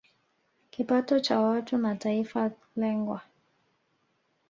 [0.69, 3.21] kipato cha watu na taifa lengwa